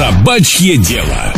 Собачье 0.00 0.78
дело. 0.78 1.34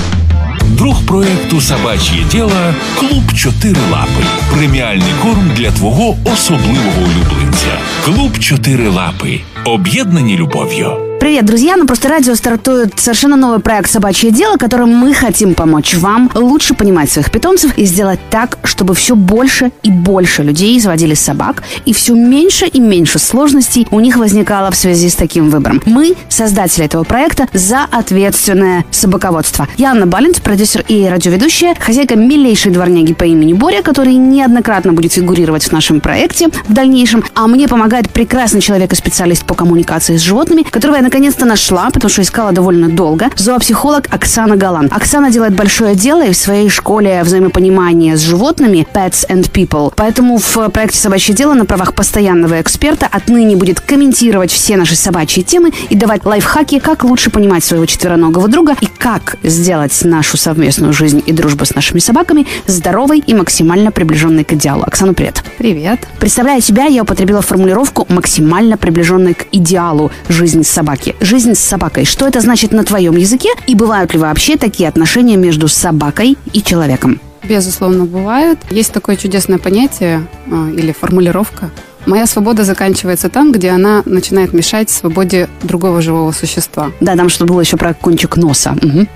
Друг 0.76 1.06
проекту 1.06 1.60
Собач'є 1.60 2.24
діло 2.30 2.74
Клуб 2.98 3.32
Чотири 3.36 3.80
Лапи. 3.92 4.24
Преміальний 4.56 5.12
корм 5.22 5.50
для 5.56 5.70
твого 5.70 6.16
особливого 6.24 7.00
улюбленця. 7.00 7.78
Клуб 8.04 8.38
Чотири 8.38 8.88
Лапи. 8.88 9.40
Об'єднані 9.64 10.36
любов'ю. 10.36 11.11
Привет, 11.22 11.44
друзья! 11.44 11.76
На 11.76 11.86
Просто 11.86 12.08
Радио 12.08 12.34
стартует 12.34 12.98
совершенно 12.98 13.36
новый 13.36 13.60
проект 13.60 13.88
«Собачье 13.88 14.32
дело», 14.32 14.56
которым 14.56 14.88
мы 14.88 15.14
хотим 15.14 15.54
помочь 15.54 15.94
вам 15.94 16.28
лучше 16.34 16.74
понимать 16.74 17.12
своих 17.12 17.30
питомцев 17.30 17.78
и 17.78 17.84
сделать 17.84 18.18
так, 18.28 18.58
чтобы 18.64 18.96
все 18.96 19.14
больше 19.14 19.70
и 19.84 19.90
больше 19.92 20.42
людей 20.42 20.80
заводили 20.80 21.14
собак, 21.14 21.62
и 21.84 21.92
все 21.92 22.14
меньше 22.14 22.66
и 22.66 22.80
меньше 22.80 23.20
сложностей 23.20 23.86
у 23.92 24.00
них 24.00 24.16
возникало 24.16 24.72
в 24.72 24.74
связи 24.74 25.08
с 25.08 25.14
таким 25.14 25.48
выбором. 25.48 25.80
Мы, 25.86 26.16
создатели 26.28 26.86
этого 26.86 27.04
проекта, 27.04 27.46
за 27.52 27.84
ответственное 27.84 28.84
собаководство. 28.90 29.68
Я 29.76 29.92
Анна 29.92 30.08
Балент, 30.08 30.42
продюсер 30.42 30.84
и 30.88 31.06
радиоведущая, 31.06 31.76
хозяйка 31.78 32.16
милейшей 32.16 32.72
дворняги 32.72 33.12
по 33.14 33.22
имени 33.22 33.52
Боря, 33.52 33.82
который 33.82 34.14
неоднократно 34.14 34.92
будет 34.92 35.12
фигурировать 35.12 35.62
в 35.62 35.70
нашем 35.70 36.00
проекте 36.00 36.48
в 36.66 36.72
дальнейшем. 36.72 37.22
А 37.36 37.46
мне 37.46 37.68
помогает 37.68 38.10
прекрасный 38.10 38.60
человек 38.60 38.92
и 38.92 38.96
специалист 38.96 39.44
по 39.44 39.54
коммуникации 39.54 40.16
с 40.16 40.20
животными, 40.20 40.64
которого 40.64 40.96
я 40.96 41.02
наконец-то 41.12 41.44
нашла, 41.44 41.90
потому 41.90 42.08
что 42.08 42.22
искала 42.22 42.52
довольно 42.52 42.88
долго. 42.88 43.28
Зоопсихолог 43.36 44.06
Оксана 44.08 44.56
Галан. 44.56 44.88
Оксана 44.90 45.30
делает 45.30 45.54
большое 45.54 45.94
дело 45.94 46.24
и 46.24 46.32
в 46.32 46.36
своей 46.38 46.70
школе 46.70 47.22
взаимопонимания 47.22 48.16
с 48.16 48.20
животными 48.20 48.86
Pets 48.94 49.28
and 49.28 49.50
People. 49.50 49.92
Поэтому 49.94 50.38
в 50.38 50.70
проекте 50.70 50.96
«Собачье 50.96 51.34
дело» 51.34 51.52
на 51.52 51.66
правах 51.66 51.94
постоянного 51.94 52.62
эксперта 52.62 53.06
отныне 53.10 53.56
будет 53.56 53.82
комментировать 53.82 54.50
все 54.50 54.78
наши 54.78 54.96
собачьи 54.96 55.42
темы 55.42 55.72
и 55.90 55.94
давать 55.94 56.24
лайфхаки, 56.24 56.78
как 56.78 57.04
лучше 57.04 57.28
понимать 57.28 57.62
своего 57.62 57.84
четвероногого 57.84 58.48
друга 58.48 58.74
и 58.80 58.86
как 58.86 59.36
сделать 59.42 59.92
нашу 60.04 60.38
совместную 60.38 60.94
жизнь 60.94 61.22
и 61.26 61.32
дружбу 61.32 61.66
с 61.66 61.74
нашими 61.74 61.98
собаками 61.98 62.46
здоровой 62.66 63.18
и 63.18 63.34
максимально 63.34 63.92
приближенной 63.92 64.44
к 64.44 64.54
идеалу. 64.54 64.84
Оксана, 64.84 65.12
привет. 65.12 65.44
Привет. 65.58 66.08
Представляя 66.18 66.62
себя, 66.62 66.86
я 66.86 67.02
употребила 67.02 67.42
формулировку 67.42 68.06
максимально 68.08 68.78
приближенной 68.78 69.34
к 69.34 69.48
идеалу 69.52 70.10
жизни 70.30 70.62
собаки 70.62 71.01
собаки. 71.02 71.16
Жизнь 71.20 71.54
с 71.54 71.60
собакой. 71.60 72.04
Что 72.04 72.26
это 72.26 72.40
значит 72.40 72.72
на 72.72 72.84
твоем 72.84 73.16
языке? 73.16 73.48
И 73.66 73.74
бывают 73.74 74.12
ли 74.14 74.18
вообще 74.18 74.56
такие 74.56 74.88
отношения 74.88 75.36
между 75.36 75.68
собакой 75.68 76.36
и 76.52 76.62
человеком? 76.62 77.20
Безусловно, 77.48 78.04
бывают. 78.04 78.58
Есть 78.70 78.92
такое 78.92 79.16
чудесное 79.16 79.58
понятие 79.58 80.26
э, 80.46 80.70
или 80.76 80.92
формулировка. 80.92 81.70
Моя 82.06 82.26
свобода 82.26 82.64
заканчивается 82.64 83.28
там, 83.28 83.52
где 83.52 83.70
она 83.70 84.02
начинает 84.06 84.52
мешать 84.52 84.90
свободе 84.90 85.48
другого 85.62 86.02
живого 86.02 86.32
существа. 86.32 86.90
Да, 87.00 87.16
там 87.16 87.28
что 87.28 87.44
было 87.44 87.60
еще 87.60 87.76
про 87.76 87.94
кончик 87.94 88.36
носа. 88.36 88.76
Угу. 88.82 89.06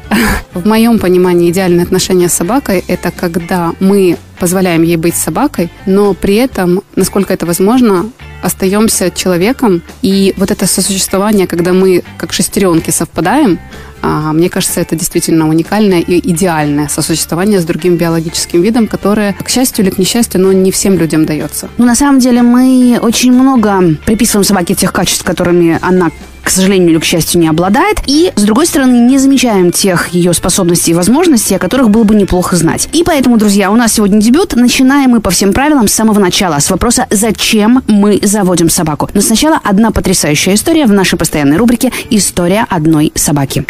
В 0.54 0.66
моем 0.66 0.98
понимании 0.98 1.50
идеальное 1.50 1.84
отношение 1.84 2.28
с 2.28 2.34
собакой– 2.34 2.84
это 2.88 3.10
когда 3.10 3.72
мы 3.80 4.16
позволяем 4.38 4.82
ей 4.82 4.96
быть 4.96 5.16
собакой, 5.16 5.70
но 5.86 6.14
при 6.14 6.36
этом, 6.36 6.82
насколько 6.94 7.32
это 7.32 7.46
возможно, 7.46 8.06
остаемся 8.46 9.10
человеком. 9.10 9.82
И 10.02 10.34
вот 10.36 10.50
это 10.50 10.66
сосуществование, 10.66 11.46
когда 11.46 11.72
мы 11.72 12.02
как 12.16 12.32
шестеренки 12.32 12.90
совпадаем, 12.90 13.58
а, 14.02 14.32
мне 14.32 14.48
кажется, 14.48 14.80
это 14.80 14.94
действительно 14.94 15.48
уникальное 15.48 16.00
и 16.00 16.18
идеальное 16.30 16.88
сосуществование 16.88 17.60
с 17.60 17.64
другим 17.64 17.96
биологическим 17.96 18.62
видом, 18.62 18.86
которое, 18.86 19.32
к 19.32 19.48
счастью 19.48 19.84
или 19.84 19.90
к 19.90 19.98
несчастью, 19.98 20.40
но 20.40 20.52
не 20.52 20.70
всем 20.70 20.96
людям 20.96 21.26
дается. 21.26 21.68
Ну, 21.76 21.86
на 21.86 21.96
самом 21.96 22.20
деле, 22.20 22.42
мы 22.42 22.98
очень 23.02 23.32
много 23.32 23.96
приписываем 24.04 24.44
собаке 24.44 24.74
тех 24.74 24.92
качеств, 24.92 25.24
которыми 25.24 25.78
она 25.82 26.10
к 26.46 26.50
сожалению 26.50 26.90
или 26.90 26.98
к 26.98 27.04
счастью, 27.04 27.40
не 27.40 27.48
обладает. 27.48 27.98
И, 28.06 28.32
с 28.36 28.42
другой 28.42 28.66
стороны, 28.66 28.96
не 28.98 29.18
замечаем 29.18 29.72
тех 29.72 30.08
ее 30.10 30.32
способностей 30.32 30.92
и 30.92 30.94
возможностей, 30.94 31.56
о 31.56 31.58
которых 31.58 31.90
было 31.90 32.04
бы 32.04 32.14
неплохо 32.14 32.54
знать. 32.54 32.88
И 32.92 33.02
поэтому, 33.02 33.36
друзья, 33.36 33.72
у 33.72 33.74
нас 33.74 33.94
сегодня 33.94 34.20
дебют. 34.20 34.54
Начинаем 34.54 35.10
мы 35.10 35.20
по 35.20 35.30
всем 35.30 35.52
правилам 35.52 35.88
с 35.88 35.92
самого 35.92 36.20
начала, 36.20 36.60
с 36.60 36.70
вопроса 36.70 37.08
«Зачем 37.10 37.82
мы 37.88 38.20
заводим 38.22 38.70
собаку?». 38.70 39.10
Но 39.12 39.22
сначала 39.22 39.58
одна 39.64 39.90
потрясающая 39.90 40.54
история 40.54 40.86
в 40.86 40.92
нашей 40.92 41.18
постоянной 41.18 41.56
рубрике 41.56 41.90
«История 42.10 42.64
одной 42.70 43.10
собаки». 43.16 43.64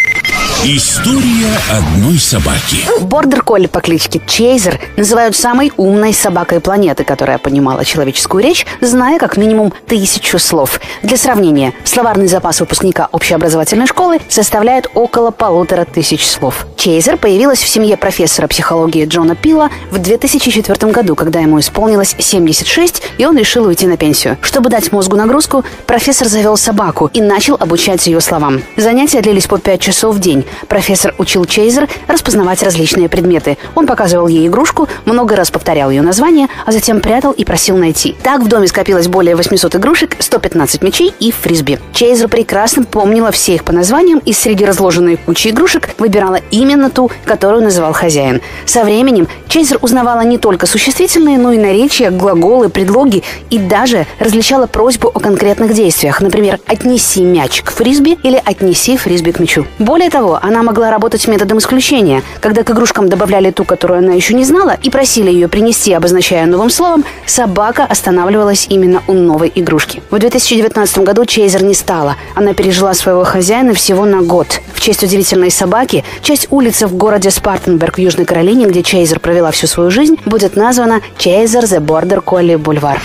История 0.65 1.55
одной 1.71 2.17
собаки. 2.17 2.77
Бордер 2.99 3.43
колли 3.43 3.67
по 3.67 3.79
кличке 3.79 4.19
Чейзер 4.25 4.79
называют 4.97 5.35
самой 5.35 5.71
умной 5.77 6.13
собакой 6.13 6.59
планеты, 6.59 7.03
которая 7.03 7.37
понимала 7.37 7.85
человеческую 7.85 8.43
речь, 8.43 8.65
зная 8.81 9.19
как 9.19 9.37
минимум 9.37 9.71
тысячу 9.85 10.39
слов. 10.39 10.81
Для 11.03 11.15
сравнения, 11.15 11.73
словарный 11.83 12.27
запас 12.27 12.59
выпускника 12.59 13.07
общеобразовательной 13.11 13.85
школы 13.85 14.19
составляет 14.29 14.89
около 14.95 15.29
полутора 15.29 15.85
тысяч 15.85 16.25
слов. 16.25 16.65
Чейзер 16.75 17.17
появилась 17.17 17.59
в 17.59 17.67
семье 17.67 17.95
профессора 17.95 18.47
психологии 18.47 19.05
Джона 19.05 19.35
Пила 19.35 19.69
в 19.91 19.99
2004 19.99 20.91
году, 20.91 21.15
когда 21.15 21.39
ему 21.39 21.59
исполнилось 21.59 22.15
76, 22.17 23.03
и 23.19 23.25
он 23.25 23.37
решил 23.37 23.65
уйти 23.65 23.85
на 23.85 23.95
пенсию. 23.95 24.37
Чтобы 24.41 24.71
дать 24.71 24.91
мозгу 24.91 25.15
нагрузку, 25.15 25.63
профессор 25.85 26.27
завел 26.27 26.57
собаку 26.57 27.11
и 27.13 27.21
начал 27.21 27.55
обучать 27.59 28.07
ее 28.07 28.19
словам. 28.21 28.63
Занятия 28.75 29.21
длились 29.21 29.45
по 29.45 29.59
5 29.59 29.79
часов 29.79 30.15
в 30.15 30.19
день. 30.19 30.46
Профессор 30.67 31.13
учил 31.17 31.45
Чейзер 31.45 31.87
распознавать 32.07 32.63
различные 32.63 33.09
предметы. 33.09 33.57
Он 33.75 33.87
показывал 33.87 34.27
ей 34.27 34.47
игрушку, 34.47 34.87
много 35.05 35.35
раз 35.35 35.51
повторял 35.51 35.89
ее 35.89 36.01
название, 36.01 36.47
а 36.65 36.71
затем 36.71 37.01
прятал 37.01 37.31
и 37.31 37.45
просил 37.45 37.77
найти. 37.77 38.15
Так 38.23 38.41
в 38.41 38.47
доме 38.47 38.67
скопилось 38.67 39.07
более 39.07 39.35
800 39.35 39.75
игрушек, 39.75 40.15
115 40.19 40.81
мячей 40.81 41.13
и 41.19 41.31
фрисби. 41.31 41.79
Чейзер 41.93 42.27
прекрасно 42.27 42.83
помнила 42.83 43.31
все 43.31 43.55
их 43.55 43.63
по 43.63 43.73
названиям 43.73 44.19
и 44.19 44.33
среди 44.33 44.65
разложенной 44.65 45.17
кучи 45.17 45.49
игрушек 45.49 45.89
выбирала 45.97 46.39
именно 46.51 46.89
ту, 46.89 47.11
которую 47.25 47.63
называл 47.63 47.93
хозяин. 47.93 48.41
Со 48.65 48.83
временем 48.83 49.27
Чейзер 49.47 49.79
узнавала 49.81 50.21
не 50.21 50.37
только 50.37 50.65
существительные, 50.65 51.37
но 51.37 51.51
и 51.51 51.57
наречия, 51.57 52.11
глаголы, 52.11 52.69
предлоги 52.69 53.23
и 53.49 53.57
даже 53.57 54.05
различала 54.19 54.67
просьбу 54.67 55.09
о 55.13 55.19
конкретных 55.19 55.73
действиях. 55.73 56.21
Например, 56.21 56.59
«отнеси 56.67 57.21
мяч 57.23 57.61
к 57.61 57.71
фрисби» 57.71 58.17
или 58.23 58.41
«отнеси 58.43 58.97
фрисби 58.97 59.31
к 59.31 59.39
мячу». 59.39 59.65
Более 59.79 60.09
того, 60.09 60.36
она 60.41 60.63
могла 60.63 60.91
работать 60.91 61.27
методом 61.27 61.59
исключения, 61.59 62.23
когда 62.39 62.63
к 62.63 62.71
игрушкам 62.71 63.09
добавляли 63.09 63.51
ту, 63.51 63.63
которую 63.63 63.99
она 63.99 64.13
еще 64.13 64.33
не 64.33 64.43
знала, 64.43 64.77
и 64.81 64.89
просили 64.89 65.31
ее 65.31 65.47
принести, 65.47 65.93
обозначая 65.93 66.45
новым 66.45 66.69
словом, 66.69 67.03
собака 67.25 67.83
останавливалась 67.83 68.67
именно 68.69 69.01
у 69.07 69.13
новой 69.13 69.51
игрушки. 69.53 70.01
В 70.09 70.19
2019 70.19 70.99
году 70.99 71.25
Чейзер 71.25 71.63
не 71.63 71.73
стала. 71.73 72.15
Она 72.35 72.53
пережила 72.53 72.93
своего 72.93 73.23
хозяина 73.23 73.73
всего 73.73 74.05
на 74.05 74.21
год. 74.21 74.61
В 74.73 74.81
честь 74.81 75.03
удивительной 75.03 75.51
собаки, 75.51 76.03
часть 76.21 76.47
улицы 76.49 76.87
в 76.87 76.95
городе 76.95 77.31
Спартенберг 77.31 77.95
в 77.97 77.99
Южной 77.99 78.25
Каролине, 78.25 78.65
где 78.65 78.83
Чейзер 78.83 79.19
провела 79.19 79.51
всю 79.51 79.67
свою 79.67 79.91
жизнь, 79.91 80.17
будет 80.25 80.55
названа 80.55 81.01
Чейзер 81.17 81.63
The 81.63 81.79
Border 81.79 82.23
Collie 82.23 82.57
Бульвар. 82.57 83.01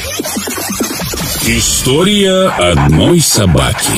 История 1.45 2.49
одной 2.49 3.21
собаки. 3.21 3.93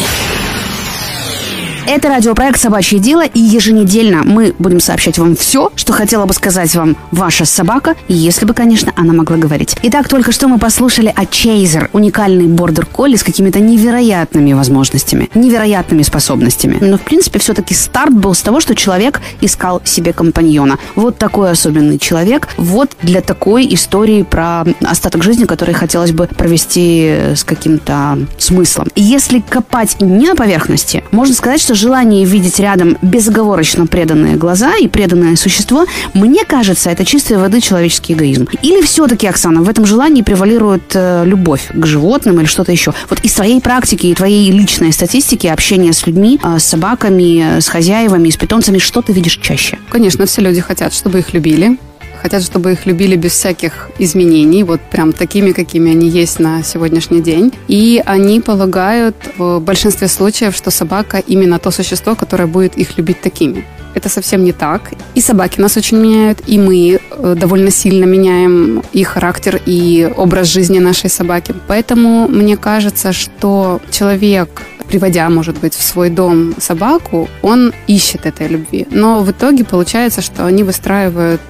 Это 1.87 2.09
радиопроект 2.09 2.59
«Собачье 2.59 2.99
дело», 2.99 3.27
и 3.27 3.39
еженедельно 3.39 4.23
мы 4.25 4.55
будем 4.59 4.81
сообщать 4.81 5.19
вам 5.19 5.37
все, 5.37 5.71
что 5.77 5.93
хотела 5.93 6.25
бы 6.25 6.33
сказать 6.33 6.75
вам 6.75 6.97
ваша 7.11 7.45
собака, 7.45 7.95
если 8.09 8.47
бы, 8.47 8.55
конечно, 8.55 8.91
она 8.97 9.13
могла 9.13 9.37
говорить. 9.37 9.77
Итак, 9.83 10.09
только 10.09 10.33
что 10.33 10.49
мы 10.49 10.59
послушали 10.59 11.13
о 11.15 11.27
Чейзер, 11.27 11.91
уникальный 11.93 12.47
бордер-колли 12.47 13.17
с 13.17 13.23
какими-то 13.23 13.61
невероятными 13.61 14.55
возможностями, 14.55 15.29
невероятными 15.35 16.03
способностями. 16.03 16.79
Но, 16.81 16.97
в 16.97 17.03
принципе, 17.03 17.39
все-таки 17.39 17.75
старт 17.75 18.15
был 18.15 18.35
с 18.35 18.41
того, 18.41 18.61
что 18.61 18.75
человек 18.75 19.21
искал 19.43 19.83
себе 19.85 20.15
компаньона. 20.15 20.79
Вот 20.97 21.19
такой 21.19 21.51
особенный 21.51 21.99
человек, 21.99 22.49
вот 22.57 22.97
для 23.03 23.21
такой 23.21 23.67
истории 23.75 24.23
про 24.23 24.65
остаток 24.81 25.23
жизни, 25.23 25.45
который 25.45 25.75
хотелось 25.75 26.13
бы 26.13 26.27
провести 26.29 27.35
с 27.37 27.45
каким-то 27.45 28.19
смыслом. 28.39 28.89
Если 28.97 29.41
копать 29.41 30.01
не 30.01 30.29
на 30.29 30.35
поверхности, 30.35 31.05
можно 31.11 31.35
сказать, 31.35 31.61
что 31.61 31.74
желание 31.75 32.25
видеть 32.25 32.59
рядом 32.59 32.97
безоговорочно 33.03 33.87
преданные 33.87 34.37
глаза 34.37 34.75
и 34.77 34.89
преданное 34.89 35.37
существо, 35.37 35.87
мне 36.13 36.45
кажется, 36.45 36.91
это 36.91 37.05
чистой 37.05 37.37
воды 37.37 37.61
человеческий 37.61 38.15
эгоизм. 38.15 38.49
Или 38.63 38.83
все-таки, 38.83 39.27
Оксана, 39.27 39.63
в 39.63 39.69
этом 39.69 39.87
желании 39.87 40.23
превалирует 40.23 40.93
э, 40.95 41.25
любовь 41.25 41.69
к 41.73 41.87
животным 41.87 42.41
или 42.41 42.47
что-то 42.47 42.73
еще? 42.73 42.93
Вот 43.09 43.21
из 43.21 43.33
твоей 43.33 43.61
практики 43.61 44.07
и 44.07 44.15
твоей 44.15 44.51
личной 44.51 44.93
статистики 44.93 45.47
общения 45.47 45.93
с 45.93 46.07
людьми, 46.07 46.39
э, 46.43 46.59
с 46.59 46.65
собаками, 46.65 47.57
э, 47.57 47.61
с 47.61 47.69
хозяевами, 47.69 48.31
с 48.31 48.37
питомцами, 48.37 48.79
что 48.79 49.03
ты 49.03 49.13
видишь 49.13 49.39
чаще? 49.43 49.79
Конечно, 49.89 50.27
все 50.27 50.43
люди 50.43 50.61
хотят, 50.61 50.93
чтобы 50.95 51.21
их 51.21 51.33
любили, 51.35 51.79
хотят, 52.25 52.43
чтобы 52.43 52.73
их 52.73 52.87
любили 52.87 53.17
без 53.17 53.33
всяких 53.33 53.91
изменений, 53.99 54.65
вот 54.65 54.81
прям 54.81 55.13
такими, 55.13 55.53
какими 55.53 55.91
они 55.91 56.09
есть 56.09 56.41
на 56.41 56.63
сегодняшний 56.63 57.21
день. 57.21 57.53
И 57.69 58.03
они 58.07 58.41
полагают 58.41 59.15
в 59.37 59.61
большинстве 59.61 60.09
случаев, 60.09 60.57
что 60.57 60.71
собака 60.71 61.23
именно 61.31 61.59
то 61.59 61.71
существо, 61.71 62.15
которое 62.15 62.47
будет 62.47 62.79
их 62.79 62.97
любить 62.99 63.21
такими. 63.21 63.65
Это 63.95 64.09
совсем 64.09 64.43
не 64.43 64.53
так. 64.53 64.81
И 65.15 65.21
собаки 65.21 65.61
нас 65.61 65.77
очень 65.77 65.99
меняют, 65.99 66.39
и 66.47 66.59
мы 66.59 66.99
э, 66.99 67.35
довольно 67.39 67.71
сильно 67.71 68.07
меняем 68.07 68.83
и 68.95 69.05
характер, 69.05 69.61
и 69.67 70.11
образ 70.17 70.49
жизни 70.49 70.79
нашей 70.79 71.11
собаки. 71.11 71.55
Поэтому 71.69 72.27
мне 72.29 72.57
кажется, 72.57 73.13
что 73.13 73.81
человек 73.91 74.49
приводя, 74.89 75.29
может 75.29 75.59
быть, 75.59 75.75
в 75.75 75.83
свой 75.83 76.11
дом 76.11 76.55
собаку, 76.59 77.29
он 77.43 77.73
ищет 77.87 78.27
этой 78.27 78.49
любви. 78.49 78.87
Но 78.91 79.21
в 79.21 79.31
итоге 79.31 79.65
получается, 79.65 80.23
что 80.23 80.47
они 80.47 80.63
выстраивают 80.63 81.41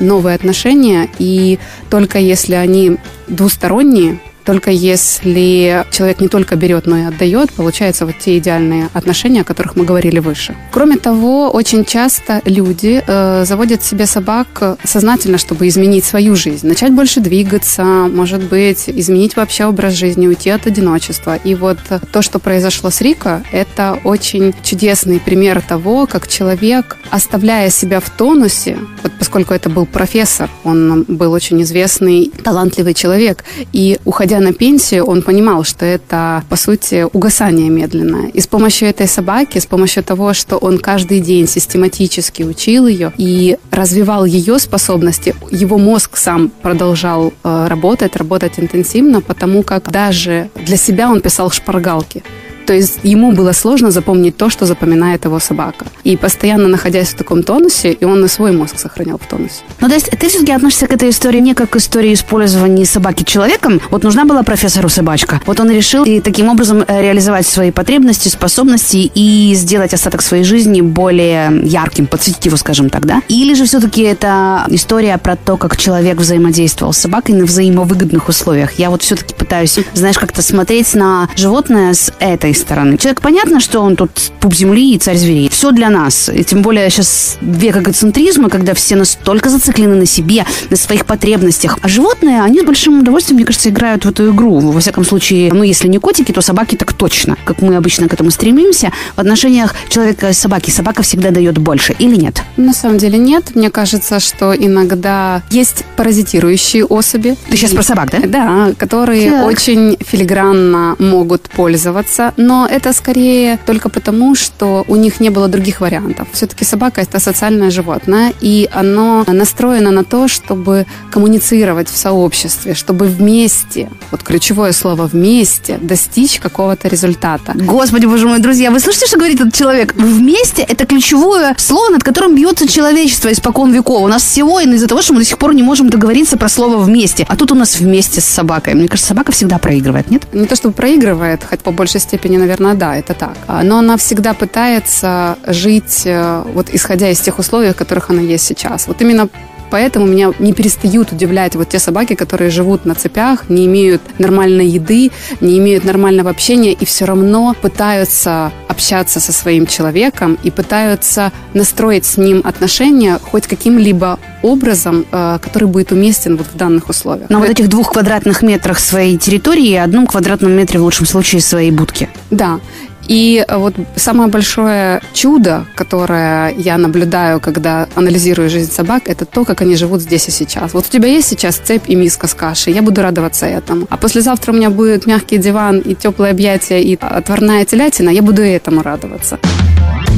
новые 0.00 0.34
отношения, 0.34 1.08
и 1.18 1.58
только 1.90 2.18
если 2.18 2.54
они 2.54 2.98
двусторонние, 3.28 4.18
только 4.44 4.70
если 4.70 5.84
человек 5.90 6.20
не 6.20 6.28
только 6.28 6.56
берет, 6.56 6.86
но 6.86 6.98
и 6.98 7.02
отдает, 7.02 7.52
получаются 7.52 8.06
вот 8.06 8.18
те 8.18 8.38
идеальные 8.38 8.88
отношения, 8.92 9.40
о 9.40 9.44
которых 9.44 9.76
мы 9.76 9.84
говорили 9.84 10.18
выше. 10.18 10.54
Кроме 10.70 10.96
того, 10.96 11.50
очень 11.50 11.84
часто 11.84 12.42
люди 12.44 13.02
э, 13.06 13.44
заводят 13.44 13.82
себе 13.82 14.06
собак 14.06 14.78
сознательно, 14.84 15.38
чтобы 15.38 15.68
изменить 15.68 16.04
свою 16.04 16.36
жизнь, 16.36 16.66
начать 16.66 16.92
больше 16.92 17.20
двигаться, 17.20 17.84
может 17.84 18.44
быть, 18.44 18.88
изменить 18.88 19.36
вообще 19.36 19.64
образ 19.64 19.94
жизни, 19.94 20.26
уйти 20.26 20.50
от 20.50 20.66
одиночества. 20.66 21.36
И 21.36 21.54
вот 21.54 21.78
то, 22.12 22.22
что 22.22 22.38
произошло 22.38 22.90
с 22.90 23.00
Рико, 23.00 23.42
это 23.52 23.98
очень 24.04 24.54
чудесный 24.62 25.20
пример 25.20 25.62
того, 25.62 26.06
как 26.06 26.28
человек, 26.28 26.96
оставляя 27.10 27.70
себя 27.70 28.00
в 28.00 28.10
тонусе, 28.10 28.78
вот 29.02 29.12
поскольку 29.18 29.54
это 29.54 29.70
был 29.70 29.86
профессор, 29.86 30.50
он 30.64 31.04
был 31.08 31.32
очень 31.32 31.62
известный, 31.62 32.30
талантливый 32.42 32.94
человек, 32.94 33.44
и 33.72 33.98
уходя 34.04 34.33
уходя 34.34 34.40
на 34.40 34.52
пенсию, 34.52 35.04
он 35.04 35.22
понимал, 35.22 35.64
что 35.64 35.84
это, 35.84 36.42
по 36.48 36.56
сути, 36.56 37.06
угасание 37.12 37.70
медленное. 37.70 38.30
И 38.34 38.40
с 38.40 38.46
помощью 38.46 38.88
этой 38.88 39.06
собаки, 39.06 39.58
с 39.58 39.66
помощью 39.66 40.02
того, 40.02 40.34
что 40.34 40.56
он 40.56 40.78
каждый 40.78 41.20
день 41.20 41.46
систематически 41.46 42.42
учил 42.42 42.86
ее 42.86 43.12
и 43.16 43.56
развивал 43.70 44.24
ее 44.24 44.58
способности, 44.58 45.34
его 45.50 45.78
мозг 45.78 46.16
сам 46.16 46.50
продолжал 46.62 47.32
э, 47.44 47.66
работать, 47.68 48.16
работать 48.16 48.58
интенсивно, 48.58 49.20
потому 49.20 49.62
как 49.62 49.90
даже 49.90 50.48
для 50.66 50.76
себя 50.76 51.10
он 51.10 51.20
писал 51.20 51.50
шпаргалки. 51.50 52.22
То 52.66 52.72
есть 52.72 53.00
ему 53.02 53.32
было 53.32 53.52
сложно 53.52 53.90
запомнить 53.90 54.36
то, 54.36 54.50
что 54.50 54.66
запоминает 54.66 55.24
его 55.24 55.38
собака. 55.38 55.86
И 56.04 56.16
постоянно 56.16 56.68
находясь 56.68 57.08
в 57.08 57.16
таком 57.16 57.42
тонусе, 57.42 57.92
и 57.92 58.04
он 58.04 58.24
и 58.24 58.28
свой 58.28 58.52
мозг 58.52 58.78
сохранял 58.78 59.18
в 59.18 59.26
тонусе. 59.26 59.62
Ну, 59.80 59.88
то 59.88 59.94
есть 59.94 60.10
ты 60.10 60.28
все-таки 60.28 60.52
относишься 60.52 60.86
к 60.86 60.92
этой 60.92 61.10
истории 61.10 61.40
не 61.40 61.54
как 61.54 61.70
к 61.70 61.76
истории 61.76 62.14
использования 62.14 62.84
собаки 62.86 63.22
человеком. 63.22 63.80
Вот 63.90 64.02
нужна 64.02 64.24
была 64.24 64.42
профессору 64.42 64.88
собачка. 64.88 65.40
Вот 65.46 65.60
он 65.60 65.70
решил 65.70 66.04
и 66.04 66.20
таким 66.20 66.48
образом 66.48 66.84
э, 66.86 67.02
реализовать 67.02 67.46
свои 67.46 67.70
потребности, 67.70 68.28
способности 68.28 69.10
и 69.14 69.54
сделать 69.54 69.94
остаток 69.94 70.22
своей 70.22 70.44
жизни 70.44 70.80
более 70.80 71.60
ярким, 71.64 72.06
подсветить 72.06 72.46
его, 72.46 72.56
скажем 72.56 72.90
так, 72.90 73.06
да? 73.06 73.22
Или 73.28 73.54
же 73.54 73.64
все-таки 73.66 74.02
это 74.02 74.64
история 74.68 75.18
про 75.18 75.36
то, 75.36 75.56
как 75.56 75.76
человек 75.76 76.18
взаимодействовал 76.18 76.92
с 76.92 76.98
собакой 76.98 77.34
на 77.34 77.44
взаимовыгодных 77.44 78.28
условиях. 78.28 78.78
Я 78.78 78.90
вот 78.90 79.02
все-таки 79.02 79.34
пытаюсь, 79.34 79.78
знаешь, 79.94 80.18
как-то 80.18 80.42
смотреть 80.42 80.94
на 80.94 81.28
животное 81.36 81.94
с 81.94 82.12
этой 82.18 82.53
своей 82.54 82.66
стороны. 82.66 82.96
Человек, 82.98 83.20
понятно, 83.20 83.60
что 83.60 83.80
он 83.80 83.96
тут 83.96 84.10
пуп 84.40 84.54
земли 84.54 84.94
и 84.94 84.98
царь 84.98 85.16
зверей. 85.16 85.48
Все 85.50 85.70
для 85.70 85.90
нас. 85.90 86.30
И 86.32 86.44
тем 86.44 86.62
более 86.62 86.88
сейчас 86.90 87.36
век 87.40 87.76
эгоцентризма, 87.76 88.48
когда 88.48 88.72
все 88.74 88.96
настолько 88.96 89.48
зациклены 89.50 89.96
на 89.96 90.06
себе, 90.06 90.44
на 90.70 90.76
своих 90.76 91.04
потребностях. 91.04 91.78
А 91.82 91.88
животные, 91.88 92.42
они 92.42 92.60
с 92.60 92.64
большим 92.64 93.00
удовольствием, 93.00 93.36
мне 93.36 93.44
кажется, 93.44 93.68
играют 93.68 94.04
в 94.04 94.08
эту 94.08 94.30
игру. 94.30 94.60
Во 94.60 94.80
всяком 94.80 95.04
случае, 95.04 95.52
ну, 95.52 95.62
если 95.62 95.88
не 95.88 95.98
котики, 95.98 96.32
то 96.32 96.40
собаки 96.40 96.76
так 96.76 96.92
точно. 96.92 97.36
Как 97.44 97.62
мы 97.62 97.76
обычно 97.76 98.08
к 98.08 98.14
этому 98.14 98.30
стремимся. 98.30 98.92
В 99.16 99.20
отношениях 99.20 99.74
человека 99.88 100.30
и 100.30 100.32
собаки 100.32 100.70
собака 100.70 101.02
всегда 101.02 101.30
дает 101.30 101.58
больше. 101.58 101.94
Или 101.98 102.16
нет? 102.16 102.42
На 102.56 102.72
самом 102.72 102.98
деле 102.98 103.18
нет. 103.18 103.54
Мне 103.54 103.70
кажется, 103.70 104.20
что 104.20 104.54
иногда 104.54 105.42
есть 105.50 105.84
паразитирующие 105.96 106.84
особи. 106.84 107.36
Ты 107.50 107.56
сейчас 107.56 107.72
про 107.72 107.82
собак, 107.82 108.10
да? 108.10 108.20
Да, 108.26 108.72
которые 108.78 109.30
так. 109.30 109.46
очень 109.46 109.96
филигранно 110.00 110.96
могут 110.98 111.42
пользоваться, 111.42 112.32
но 112.46 112.66
это 112.70 112.92
скорее 112.92 113.58
только 113.66 113.88
потому, 113.88 114.34
что 114.34 114.84
у 114.88 114.96
них 114.96 115.20
не 115.20 115.30
было 115.30 115.48
других 115.48 115.80
вариантов. 115.80 116.28
Все-таки 116.32 116.64
собака 116.64 117.00
это 117.00 117.20
социальное 117.20 117.70
животное, 117.70 118.32
и 118.40 118.68
оно 118.72 119.24
настроено 119.26 119.90
на 119.90 120.04
то, 120.04 120.28
чтобы 120.28 120.86
коммуницировать 121.10 121.88
в 121.88 121.96
сообществе, 121.96 122.74
чтобы 122.74 123.06
вместе, 123.06 123.88
вот 124.10 124.22
ключевое 124.22 124.72
слово 124.72 125.06
вместе, 125.06 125.78
достичь 125.80 126.38
какого-то 126.38 126.88
результата. 126.88 127.52
Господи, 127.54 128.06
боже 128.06 128.26
мой, 128.26 128.40
друзья, 128.40 128.70
вы 128.70 128.80
слышите, 128.80 129.06
что 129.06 129.16
говорит 129.16 129.40
этот 129.40 129.54
человек? 129.54 129.94
Вместе 129.94 130.62
это 130.62 130.86
ключевое 130.86 131.54
слово, 131.58 131.90
над 131.90 132.02
которым 132.02 132.34
бьется 132.34 132.68
человечество 132.68 133.32
испокон 133.32 133.72
веков. 133.72 134.02
У 134.02 134.08
нас 134.08 134.22
всего 134.22 134.60
из-за 134.60 134.86
того, 134.86 135.02
что 135.02 135.14
мы 135.14 135.20
до 135.20 135.24
сих 135.24 135.38
пор 135.38 135.54
не 135.54 135.62
можем 135.62 135.88
договориться 135.88 136.36
про 136.36 136.48
слово 136.48 136.76
вместе. 136.76 137.24
А 137.28 137.36
тут 137.36 137.52
у 137.52 137.54
нас 137.54 137.80
вместе 137.80 138.20
с 138.20 138.24
собакой. 138.24 138.74
Мне 138.74 138.88
кажется, 138.88 139.08
собака 139.08 139.32
всегда 139.32 139.58
проигрывает, 139.58 140.10
нет? 140.10 140.22
Не 140.32 140.46
то, 140.46 140.56
чтобы 140.56 140.74
проигрывает, 140.74 141.42
хоть 141.48 141.60
по 141.60 141.70
большей 141.70 142.00
степени 142.00 142.33
степени, 142.34 142.38
наверное, 142.38 142.74
да, 142.74 142.96
это 142.96 143.14
так. 143.14 143.36
А, 143.46 143.62
но 143.62 143.78
она 143.78 143.96
всегда 143.96 144.34
пытается 144.34 145.36
жить, 145.46 146.02
э, 146.06 146.42
вот 146.54 146.68
исходя 146.74 147.08
из 147.08 147.20
тех 147.20 147.38
условий, 147.38 147.70
в 147.72 147.76
которых 147.76 148.10
она 148.10 148.20
есть 148.20 148.44
сейчас. 148.44 148.88
Вот 148.88 149.02
именно 149.02 149.28
поэтому 149.74 150.06
меня 150.06 150.32
не 150.38 150.52
перестают 150.52 151.10
удивлять 151.10 151.56
вот 151.56 151.70
те 151.70 151.80
собаки, 151.80 152.14
которые 152.14 152.50
живут 152.50 152.84
на 152.84 152.94
цепях, 152.94 153.48
не 153.48 153.66
имеют 153.66 154.00
нормальной 154.20 154.68
еды, 154.68 155.10
не 155.40 155.58
имеют 155.58 155.84
нормального 155.84 156.30
общения 156.30 156.72
и 156.72 156.84
все 156.84 157.06
равно 157.06 157.56
пытаются 157.60 158.52
общаться 158.68 159.18
со 159.18 159.32
своим 159.32 159.66
человеком 159.66 160.38
и 160.44 160.52
пытаются 160.52 161.32
настроить 161.54 162.04
с 162.04 162.16
ним 162.16 162.40
отношения 162.44 163.18
хоть 163.20 163.48
каким-либо 163.48 164.20
образом, 164.42 165.06
э, 165.10 165.38
который 165.42 165.66
будет 165.66 165.90
уместен 165.90 166.36
вот 166.36 166.46
в 166.46 166.56
данных 166.56 166.88
условиях. 166.88 167.28
На 167.28 167.40
вот 167.40 167.50
этих 167.50 167.68
двух 167.68 167.94
квадратных 167.94 168.42
метрах 168.42 168.78
своей 168.78 169.18
территории 169.18 169.70
и 169.70 169.74
одном 169.74 170.06
квадратном 170.06 170.52
метре 170.52 170.78
в 170.78 170.84
лучшем 170.84 171.06
случае 171.06 171.40
своей 171.40 171.72
будки. 171.72 172.08
Да. 172.30 172.60
И 173.09 173.43
вот 173.49 173.73
самое 173.95 174.29
большое 174.29 175.01
чудо, 175.13 175.65
которое 175.75 176.53
я 176.57 176.77
наблюдаю, 176.77 177.39
когда 177.39 177.87
анализирую 177.95 178.49
жизнь 178.49 178.71
собак, 178.71 179.03
это 179.05 179.25
то, 179.25 179.45
как 179.45 179.61
они 179.61 179.75
живут 179.75 180.01
здесь 180.01 180.27
и 180.27 180.31
сейчас. 180.31 180.73
Вот 180.73 180.85
у 180.85 180.89
тебя 180.89 181.07
есть 181.07 181.27
сейчас 181.27 181.57
цепь 181.57 181.89
и 181.89 181.95
миска 181.95 182.27
с 182.27 182.35
кашей, 182.35 182.73
я 182.73 182.83
буду 182.83 183.01
радоваться 183.01 183.47
этому. 183.47 183.87
А 183.89 183.97
послезавтра 183.97 184.53
у 184.53 184.55
меня 184.55 184.69
будет 184.69 185.07
мягкий 185.07 185.39
диван 185.39 185.79
и 185.79 185.95
теплые 185.95 186.31
объятия 186.31 186.81
и 186.83 186.95
отварная 187.01 187.65
телятина, 187.65 188.11
я 188.11 188.21
буду 188.21 188.43
этому 188.43 188.83
радоваться. 188.83 189.39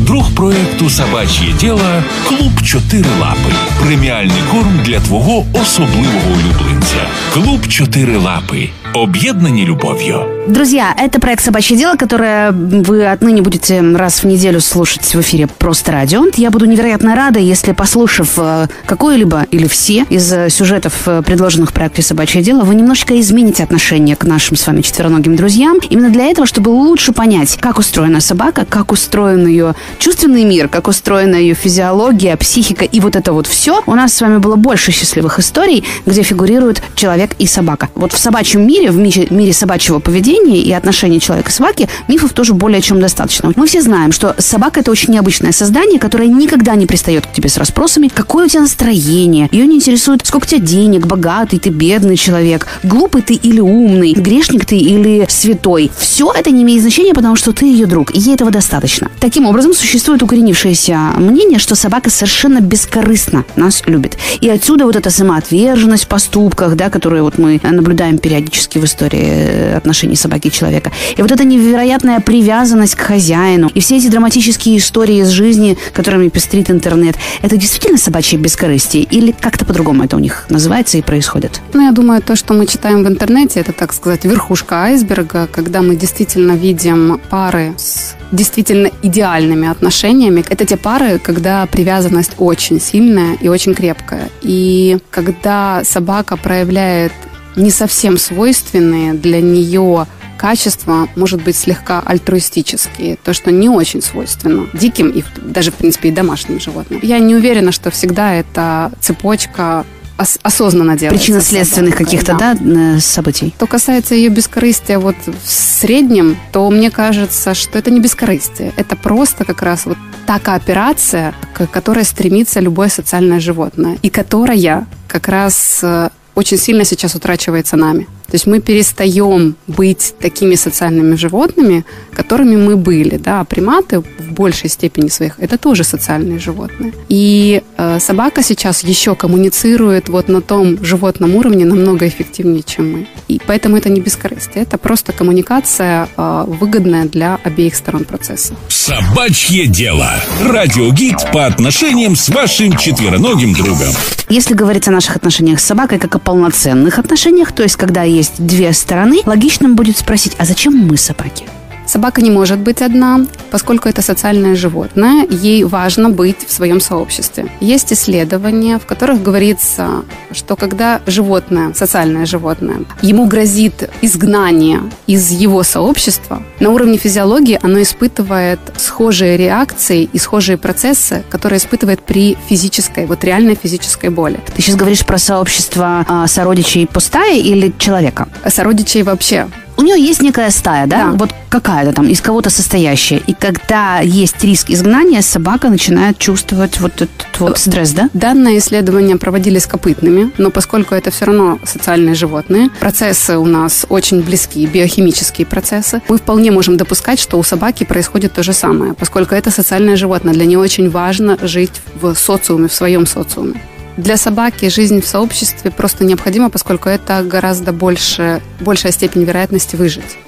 Друг 0.06 0.36
проекту 0.36 0.90
Собач'є 0.90 1.54
діло 1.60 2.04
Клуб 2.28 2.62
Чотири 2.66 3.10
Лапи. 3.22 3.54
Преміальний 3.86 4.44
корм 4.52 4.80
для 4.86 5.00
твого 5.00 5.46
особливого 5.54 6.31
улюбленця. 6.31 7.08
Клуб 7.34 7.68
Чотири 7.68 8.18
Лапи. 8.18 8.69
Объединены 8.94 9.65
любовью. 9.65 10.37
Друзья, 10.49 10.94
это 10.97 11.21
проект 11.21 11.43
«Собачье 11.43 11.77
дело», 11.77 11.97
которое 11.97 12.53
вы 12.53 13.05
отныне 13.05 13.43
будете 13.43 13.81
раз 13.81 14.23
в 14.23 14.27
неделю 14.27 14.61
слушать 14.61 15.03
в 15.03 15.21
эфире 15.21 15.49
«Просто 15.49 15.91
радио». 15.91 16.25
Я 16.37 16.50
буду 16.50 16.67
невероятно 16.67 17.17
рада, 17.17 17.41
если, 17.41 17.73
послушав 17.73 18.35
э, 18.37 18.69
какое-либо 18.87 19.47
или 19.50 19.66
все 19.66 20.07
из 20.09 20.33
э, 20.33 20.49
сюжетов, 20.49 21.02
э, 21.07 21.23
предложенных 21.23 21.71
в 21.71 21.73
проекте 21.73 22.02
«Собачье 22.02 22.43
дело», 22.43 22.62
вы 22.62 22.76
немножечко 22.76 23.19
измените 23.21 23.64
отношение 23.64 24.14
к 24.14 24.25
нашим 24.25 24.57
с 24.57 24.66
вами 24.66 24.83
четвероногим 24.83 25.35
друзьям. 25.35 25.78
Именно 25.90 26.11
для 26.11 26.26
этого, 26.26 26.47
чтобы 26.47 26.69
лучше 26.69 27.12
понять, 27.12 27.59
как 27.61 27.78
устроена 27.78 28.21
собака, 28.21 28.64
как 28.64 28.93
устроен 28.93 29.47
ее 29.49 29.75
чувственный 29.99 30.45
мир, 30.45 30.69
как 30.69 30.87
устроена 30.87 31.35
ее 31.35 31.55
физиология, 31.55 32.37
психика 32.37 32.85
и 32.85 33.00
вот 33.00 33.16
это 33.16 33.33
вот 33.33 33.49
все. 33.49 33.83
У 33.87 33.95
нас 33.95 34.14
с 34.14 34.21
вами 34.21 34.38
было 34.38 34.55
больше 34.55 34.93
счастливых 34.93 35.40
историй, 35.40 35.85
где 36.07 36.23
фигурируют 36.23 36.83
человек 36.95 37.33
и 37.40 37.47
собака. 37.47 37.88
Вот 37.97 38.12
в 38.12 38.19
собачьем 38.19 38.64
мире 38.64 38.75
мире, 38.76 38.90
в 38.90 38.99
мире, 38.99 39.26
мире 39.30 39.52
собачьего 39.52 40.00
поведения 40.00 40.59
и 40.59 40.71
отношений 40.73 41.21
человека 41.21 41.50
и 41.50 41.52
собаки, 41.52 41.88
мифов 42.09 42.33
тоже 42.33 42.52
более 42.52 42.83
чем 42.83 43.00
достаточно. 43.00 43.52
Мы 43.56 43.66
все 43.66 43.80
знаем, 43.80 44.12
что 44.12 44.35
собака 44.38 44.80
это 44.80 44.90
очень 44.90 45.14
необычное 45.14 45.52
создание, 45.52 45.99
которое 45.99 46.28
никогда 46.28 46.75
не 46.75 46.87
пристает 46.87 47.26
к 47.26 47.33
тебе 47.33 47.49
с 47.49 47.56
расспросами, 47.56 48.09
какое 48.09 48.47
у 48.47 48.49
тебя 48.49 48.62
настроение. 48.62 49.49
Ее 49.50 49.66
не 49.66 49.76
интересует, 49.76 50.26
сколько 50.26 50.45
у 50.45 50.49
тебя 50.49 50.61
денег, 50.61 51.06
богатый 51.06 51.59
ты, 51.59 51.71
бедный 51.71 52.16
человек, 52.16 52.66
глупый 52.83 53.23
ты 53.23 53.35
или 53.35 53.61
умный, 53.61 54.12
грешник 54.12 54.66
ты 54.66 54.76
или 54.76 55.26
святой. 55.28 55.90
Все 55.99 56.30
это 56.33 56.50
не 56.50 56.62
имеет 56.62 56.83
значения, 56.83 57.14
потому 57.14 57.37
что 57.37 57.52
ты 57.52 57.66
ее 57.66 57.87
друг, 57.87 58.14
и 58.14 58.18
ей 58.18 58.35
этого 58.35 58.50
достаточно. 58.50 59.11
Таким 59.21 59.47
образом, 59.47 59.73
существует 59.73 60.23
укоренившееся 60.23 60.99
мнение, 61.16 61.59
что 61.59 61.75
собака 61.75 62.11
совершенно 62.11 62.61
бескорыстно 62.61 63.45
нас 63.56 63.83
любит. 63.87 64.18
И 64.40 64.49
отсюда 64.49 64.85
вот 64.85 64.97
эта 64.97 65.11
самоотверженность 65.11 66.04
в 66.04 66.09
поступках, 66.09 66.76
да, 66.76 66.90
которую 66.90 67.25
вот 67.25 67.38
мы 67.38 67.61
наблюдаем 67.62 68.18
периодически 68.18 68.65
в 68.75 68.85
истории 68.85 69.26
э, 69.26 69.76
отношений 69.76 70.16
собаки 70.16 70.49
и 70.49 70.50
человека. 70.50 70.90
И 71.16 71.23
вот 71.23 71.30
эта 71.30 71.44
невероятная 71.44 72.20
привязанность 72.20 72.94
к 72.94 73.00
хозяину, 73.00 73.70
и 73.75 73.80
все 73.80 73.96
эти 73.96 74.08
драматические 74.08 74.78
истории 74.78 75.20
из 75.20 75.28
жизни, 75.28 75.76
которыми 75.92 76.28
пестрит 76.28 76.70
интернет, 76.70 77.16
это 77.42 77.56
действительно 77.56 77.99
собачье 77.99 78.38
бескорыстие? 78.38 79.04
Или 79.04 79.32
как-то 79.32 79.64
по-другому 79.64 80.04
это 80.04 80.16
у 80.16 80.20
них 80.20 80.46
называется 80.49 80.99
и 80.99 81.02
происходит? 81.02 81.61
Ну, 81.73 81.82
я 81.82 81.92
думаю, 81.92 82.23
то, 82.23 82.37
что 82.37 82.54
мы 82.54 82.66
читаем 82.66 83.04
в 83.04 83.08
интернете, 83.08 83.61
это, 83.61 83.73
так 83.73 83.92
сказать, 83.92 84.25
верхушка 84.25 84.85
айсберга, 84.85 85.46
когда 85.46 85.82
мы 85.82 85.96
действительно 85.96 86.52
видим 86.52 87.20
пары 87.30 87.75
с 87.76 88.16
действительно 88.32 88.90
идеальными 89.02 89.68
отношениями. 89.68 90.44
Это 90.49 90.64
те 90.64 90.76
пары, 90.76 91.18
когда 91.18 91.66
привязанность 91.66 92.32
очень 92.38 92.80
сильная 92.80 93.37
и 93.40 93.49
очень 93.49 93.75
крепкая. 93.75 94.28
И 94.42 94.99
когда 95.11 95.82
собака 95.85 96.37
проявляет 96.37 97.12
не 97.57 97.71
совсем 97.71 98.19
свойственные 98.19 99.15
для 99.15 99.41
нее 99.41 100.07
качества, 100.37 101.09
может 101.17 101.43
быть, 101.43 101.57
слегка 101.57 102.03
альтруистические, 102.05 103.17
то, 103.17 103.33
что 103.33 103.51
не 103.51 103.69
очень 103.69 104.03
свойственно 104.03 104.67
диким 104.75 105.09
и 105.09 105.25
даже, 105.43 105.71
в 105.71 105.75
принципе, 105.75 106.11
и 106.11 106.13
домашним 106.13 106.61
животным. 106.61 107.01
Я 107.03 107.19
не 107.19 107.35
уверена, 107.35 107.73
что 107.73 107.91
всегда 107.91 108.35
это 108.35 108.93
цепочка 109.01 109.87
ос- 110.19 110.39
осознанно 110.43 110.97
делается. 110.97 111.19
Причинно-следственных 111.19 111.97
каких-то, 111.97 112.37
да. 112.39 112.55
да, 112.61 113.01
событий. 113.01 113.53
Что 113.57 113.67
касается 113.67 114.15
ее 114.15 114.29
бескорыстия 114.29 114.99
вот 114.99 115.17
в 115.27 115.51
среднем, 115.51 116.37
то 116.53 116.69
мне 116.71 116.91
кажется, 116.91 117.55
что 117.55 117.79
это 117.79 117.91
не 117.91 118.01
бескорыстие. 118.01 118.73
Это 118.77 118.97
просто 118.97 119.45
как 119.45 119.63
раз 119.63 119.87
вот 119.87 119.97
та 120.27 120.39
кооперация, 120.39 121.35
к 121.55 121.67
которой 121.67 122.05
стремится 122.05 122.61
любое 122.61 122.89
социальное 122.89 123.41
животное. 123.41 123.99
И 124.03 124.11
которая 124.11 124.87
как 125.09 125.29
раз 125.29 125.81
э, 125.83 126.11
очень 126.37 126.59
сильно 126.59 126.85
сейчас 126.85 127.14
утрачивается 127.14 127.76
нами. 127.76 128.07
То 128.26 128.35
есть 128.35 128.47
мы 128.47 128.61
перестаем 128.61 129.56
быть 129.66 130.14
такими 130.18 130.56
социальными 130.56 131.14
животными, 131.14 131.85
которыми 132.12 132.56
мы 132.56 132.76
были. 132.76 133.16
Да? 133.16 133.40
А 133.40 133.45
приматы 133.45 134.00
в 134.00 134.33
большей 134.33 134.68
степени 134.68 135.09
своих 135.09 135.38
это 135.38 135.59
тоже 135.59 135.85
социальные 135.85 136.38
животные. 136.38 136.92
И 137.09 137.62
э, 137.76 138.00
собака 138.00 138.42
сейчас 138.42 138.83
еще 138.85 139.14
коммуницирует 139.14 140.09
вот 140.09 140.28
на 140.28 140.40
том 140.40 140.83
животном 140.85 141.35
уровне 141.37 141.64
намного 141.64 142.06
эффективнее, 142.06 142.62
чем 142.62 142.92
мы. 142.92 143.06
И 143.28 143.40
поэтому 143.47 143.76
это 143.76 143.88
не 143.88 144.00
бескорыстие, 144.00 144.62
это 144.62 144.78
просто 144.78 145.12
коммуникация 145.12 146.09
э, 146.16 146.45
выгодная 146.47 147.04
для 147.04 147.38
обеих 147.45 147.76
сторон 147.76 148.04
процесса. 148.04 148.54
Собачье 148.68 149.66
дело. 149.66 150.11
Радиогид 150.42 151.16
по 151.33 151.47
отношениям 151.47 152.16
с 152.16 152.28
вашим 152.28 152.76
четвероногим 152.76 153.52
другом. 153.54 153.95
Если 154.28 154.54
говорить 154.54 154.88
о 154.88 154.90
наших 154.90 155.16
отношениях 155.16 155.61
с 155.61 155.64
собакой 155.64 155.99
как 155.99 156.14
о 156.16 156.18
полноценных 156.18 156.99
отношениях, 156.99 157.52
то 157.52 157.62
есть 157.62 157.76
когда 157.76 158.02
есть 158.16 158.44
две 158.44 158.73
стороны, 158.73 159.20
логичным 159.26 159.76
будет 159.76 159.99
спросить, 159.99 160.35
а 160.38 160.44
зачем 160.44 160.75
мы 160.75 160.96
собаки? 160.96 161.44
Собака 161.87 162.21
не 162.21 162.31
может 162.31 162.59
быть 162.59 162.83
одна, 162.83 163.26
поскольку 163.50 163.88
это 163.88 164.02
социальное 164.02 164.57
животное, 164.57 165.26
ей 165.31 165.64
важно 165.64 166.11
быть 166.11 166.47
в 166.47 166.52
своем 166.52 166.81
сообществе. 166.81 167.47
Есть 167.61 167.93
исследования, 167.93 168.78
в 168.78 168.87
которых 168.87 169.23
говорится, 169.23 170.05
что 170.33 170.57
когда 170.57 171.00
животное, 171.07 171.73
социальное 171.75 172.26
животное, 172.26 172.81
ему 173.02 173.26
грозит 173.26 173.88
изгнание 174.02 174.81
из 175.07 175.31
его 175.31 175.62
сообщества, 175.62 176.43
на 176.59 176.71
уровне 176.71 176.99
физиологии 176.99 177.59
оно 177.62 177.81
испытывает 177.81 178.59
схожие 178.76 179.37
реакции 179.37 180.09
и 180.12 180.19
схожие 180.19 180.59
процессы, 180.59 181.23
которые 181.31 181.59
испытывает 181.59 182.00
при 182.00 182.37
физической, 182.49 183.07
вот 183.07 183.23
реальной 183.25 183.55
физической 183.55 184.11
боли. 184.11 184.40
Ты 184.55 184.62
сейчас 184.62 184.76
говоришь 184.76 185.07
про 185.07 185.19
сообщество 185.19 186.05
а, 186.09 186.26
сородичей 186.26 186.87
по 186.87 187.00
стае 187.00 187.40
или 187.40 187.73
человека? 187.78 188.28
Сородичей 188.49 189.02
вообще 189.02 189.47
у 189.76 189.83
нее 189.83 190.00
есть 190.00 190.23
некая 190.23 190.50
стая, 190.50 190.87
да? 190.87 191.11
да. 191.11 191.11
Вот 191.12 191.30
какая-то 191.49 191.92
там, 191.92 192.09
из 192.09 192.21
кого-то 192.21 192.50
состоящая. 192.50 193.23
И 193.26 193.33
когда 193.33 194.00
есть 194.00 194.42
риск 194.45 194.71
изгнания, 194.71 195.23
собака 195.23 195.68
начинает 195.68 196.18
чувствовать 196.18 196.80
вот 196.80 196.92
этот 196.95 197.11
вот 197.38 197.59
стресс, 197.59 197.92
да? 197.92 198.09
Данное 198.12 198.59
исследование 198.59 199.16
проводились 199.16 199.66
копытными, 199.66 200.33
но 200.38 200.50
поскольку 200.50 200.95
это 200.95 201.11
все 201.11 201.26
равно 201.26 201.59
социальные 201.64 202.14
животные, 202.14 202.71
процессы 202.80 203.38
у 203.38 203.47
нас 203.47 203.87
очень 203.88 204.23
близкие, 204.23 204.66
биохимические 204.66 205.47
процессы, 205.47 206.02
мы 206.09 206.18
вполне 206.18 206.50
можем 206.50 206.76
допускать, 206.76 207.18
что 207.18 207.38
у 207.38 207.42
собаки 207.42 207.85
происходит 207.85 208.33
то 208.33 208.42
же 208.42 208.52
самое, 208.52 208.95
поскольку 208.95 209.35
это 209.35 209.50
социальное 209.50 209.97
животное, 209.97 210.35
для 210.35 210.47
нее 210.47 210.59
очень 210.59 210.90
важно 210.90 211.38
жить 211.42 211.80
в 212.00 212.14
социуме, 212.14 212.68
в 212.68 212.75
своем 212.75 213.06
социуме. 213.06 213.61
Для 213.97 214.19
собаки 214.19 214.69
жизнь 214.69 215.00
в 215.00 215.07
сообществе 215.07 215.71
просто 215.71 216.05
необходима, 216.05 216.50
поскольку 216.50 216.88
это 216.88 217.23
гораздо 217.23 217.73
больше, 217.73 218.43
большая 218.61 218.93
степень 218.93 219.25
вероятности 219.25 219.75
выжить. 219.75 220.19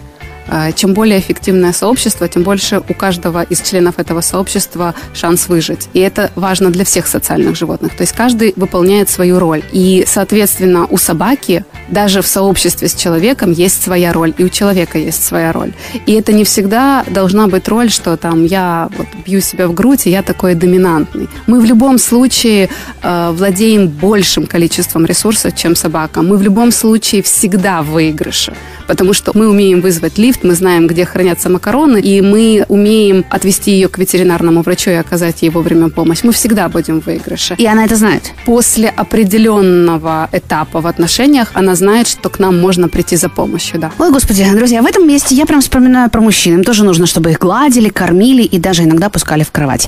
А, 0.48 0.72
чем 0.72 0.94
более 0.94 1.18
эффективное 1.18 1.72
сообщество, 1.72 2.28
тем 2.28 2.42
больше 2.42 2.82
у 2.88 2.94
каждого 2.94 3.42
из 3.42 3.60
членов 3.60 3.98
этого 3.98 4.20
сообщества 4.20 4.94
шанс 5.14 5.48
выжить. 5.48 5.88
И 5.92 6.00
это 6.00 6.30
важно 6.34 6.70
для 6.70 6.84
всех 6.84 7.06
социальных 7.06 7.56
животных. 7.56 7.94
То 7.96 8.02
есть 8.02 8.14
каждый 8.14 8.54
выполняет 8.56 9.10
свою 9.10 9.38
роль. 9.38 9.62
И, 9.72 10.04
соответственно, 10.06 10.86
у 10.86 10.96
собаки 10.96 11.64
даже 11.88 12.22
в 12.22 12.26
сообществе 12.26 12.88
с 12.88 12.94
человеком 12.94 13.52
есть 13.52 13.82
своя 13.82 14.12
роль, 14.12 14.32
и 14.38 14.44
у 14.44 14.48
человека 14.48 14.98
есть 14.98 15.22
своя 15.22 15.52
роль. 15.52 15.72
И 16.06 16.12
это 16.12 16.32
не 16.32 16.44
всегда 16.44 17.04
должна 17.10 17.46
быть 17.46 17.68
роль, 17.68 17.90
что 17.90 18.16
там 18.16 18.44
я 18.44 18.88
вот 18.96 19.06
бью 19.26 19.40
себя 19.40 19.68
в 19.68 19.74
грудь, 19.74 20.06
и 20.06 20.10
я 20.10 20.22
такой 20.22 20.54
доминантный. 20.54 21.28
Мы 21.46 21.60
в 21.60 21.64
любом 21.64 21.98
случае 21.98 22.68
э, 23.02 23.30
владеем 23.32 23.88
большим 23.88 24.46
количеством 24.46 25.04
ресурсов, 25.04 25.54
чем 25.54 25.76
собака. 25.76 26.22
Мы 26.22 26.36
в 26.36 26.42
любом 26.42 26.72
случае 26.72 27.22
всегда 27.22 27.82
в 27.82 27.98
выигрыше, 27.98 28.54
потому 28.88 29.12
что 29.12 29.32
мы 29.34 29.48
умеем 29.48 29.80
вызвать 29.80 30.18
лифт, 30.18 30.42
мы 30.42 30.54
знаем, 30.54 30.86
где 30.88 31.04
хранятся 31.04 31.50
макароны, 31.50 32.00
и 32.00 32.20
мы 32.20 32.64
умеем 32.68 33.24
отвести 33.30 33.70
ее 33.70 33.88
к 33.88 33.98
ветеринарному 33.98 34.62
врачу 34.62 34.90
и 34.90 34.94
оказать 34.94 35.42
ей 35.42 35.50
вовремя 35.50 35.90
помощь. 35.90 36.24
Мы 36.24 36.32
всегда 36.32 36.68
будем 36.68 37.00
в 37.00 37.08
выигрыше. 37.08 37.54
И 37.58 37.66
она 37.66 37.84
это 37.84 37.96
знает? 37.96 38.32
После 38.44 38.88
определенного 38.88 40.28
этапа 40.32 40.80
в 40.80 40.86
отношениях 40.86 41.50
она 41.54 41.74
знает, 41.74 42.08
что 42.08 42.28
к 42.28 42.38
нам 42.38 42.58
можно 42.58 42.88
прийти 42.88 43.16
за 43.16 43.28
помощью, 43.28 43.78
да. 43.78 43.90
Ой, 43.98 44.10
господи, 44.10 44.46
друзья, 44.54 44.82
в 44.82 44.86
этом 44.86 45.06
месте 45.06 45.34
я 45.34 45.46
прям 45.46 45.60
вспоминаю 45.60 46.10
про 46.10 46.20
мужчин. 46.20 46.54
Им 46.54 46.64
тоже 46.64 46.84
нужно, 46.84 47.06
чтобы 47.06 47.30
их 47.30 47.38
гладили, 47.38 47.88
кормили 47.88 48.42
и 48.42 48.58
даже 48.58 48.84
иногда 48.84 49.10
пускали 49.10 49.42
в 49.42 49.50
кровать 49.50 49.86